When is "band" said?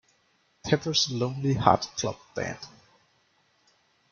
2.35-2.57